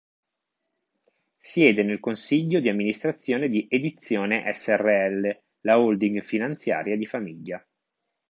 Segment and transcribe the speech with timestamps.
[1.37, 7.63] Siede nel consiglio di amministrazione di Edizione srl, la holding finanziaria di famiglia.